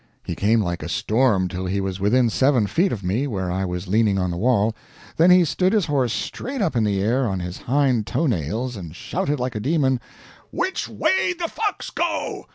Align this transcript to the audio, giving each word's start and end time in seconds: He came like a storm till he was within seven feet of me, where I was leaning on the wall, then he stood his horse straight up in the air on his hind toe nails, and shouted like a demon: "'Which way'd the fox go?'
He 0.23 0.33
came 0.33 0.61
like 0.63 0.81
a 0.81 0.89
storm 0.89 1.47
till 1.47 1.67
he 1.67 1.79
was 1.79 1.99
within 1.99 2.27
seven 2.31 2.65
feet 2.65 2.91
of 2.91 3.03
me, 3.03 3.27
where 3.27 3.51
I 3.51 3.65
was 3.65 3.87
leaning 3.87 4.17
on 4.17 4.31
the 4.31 4.35
wall, 4.37 4.73
then 5.15 5.29
he 5.29 5.45
stood 5.45 5.73
his 5.73 5.85
horse 5.85 6.11
straight 6.11 6.59
up 6.59 6.75
in 6.75 6.83
the 6.85 6.99
air 6.99 7.27
on 7.27 7.39
his 7.39 7.59
hind 7.59 8.07
toe 8.07 8.25
nails, 8.25 8.75
and 8.75 8.95
shouted 8.95 9.39
like 9.39 9.53
a 9.53 9.59
demon: 9.59 9.99
"'Which 10.49 10.89
way'd 10.89 11.37
the 11.37 11.47
fox 11.47 11.91
go?' 11.91 12.47